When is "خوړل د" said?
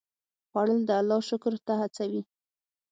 0.49-0.91